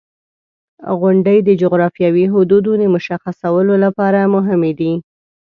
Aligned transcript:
•غونډۍ 0.99 1.37
د 1.43 1.49
جغرافیوي 1.61 2.25
حدودو 2.33 2.71
د 2.81 2.83
مشخصولو 2.95 3.73
لپاره 3.85 4.31
مهمې 4.35 4.71
دي. 4.79 4.91